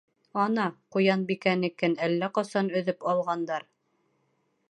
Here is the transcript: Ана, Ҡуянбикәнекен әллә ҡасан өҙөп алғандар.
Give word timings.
Ана, 0.43 0.63
Ҡуянбикәнекен 0.95 1.93
әллә 2.07 2.31
ҡасан 2.39 2.73
өҙөп 2.81 3.07
алғандар. 3.13 3.71